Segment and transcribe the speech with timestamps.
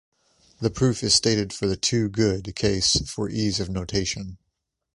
[0.61, 4.39] The proof is stated for the two-good case for ease of notation.